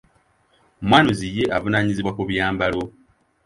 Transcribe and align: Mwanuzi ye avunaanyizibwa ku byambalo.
Mwanuzi 0.85 1.25
ye 1.37 1.45
avunaanyizibwa 1.57 2.15
ku 2.17 2.21
byambalo. 2.29 2.81